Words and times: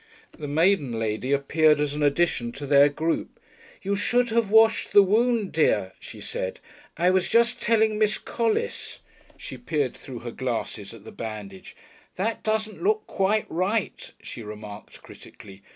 The 0.31 0.47
maiden 0.47 0.93
lady 0.97 1.31
appeared 1.31 1.79
as 1.79 1.93
an 1.93 2.01
addition 2.01 2.51
to 2.53 2.65
their 2.65 2.89
group. 2.89 3.39
"You 3.83 3.95
should 3.95 4.29
have 4.29 4.49
washed 4.49 4.93
the 4.93 5.03
wound, 5.03 5.51
dear," 5.51 5.93
she 5.99 6.19
said. 6.19 6.59
"I 6.97 7.11
was 7.11 7.29
just 7.29 7.61
telling 7.61 7.99
Miss 7.99 8.17
Collis." 8.17 9.01
She 9.37 9.59
peered 9.59 9.95
through 9.95 10.21
her 10.21 10.31
glasses 10.31 10.91
at 10.91 11.03
the 11.05 11.11
bandage. 11.11 11.75
"That 12.15 12.41
doesn't 12.41 12.81
look 12.81 13.05
quite 13.05 13.45
right," 13.47 14.11
she 14.23 14.41
remarked 14.41 15.03
critically. 15.03 15.61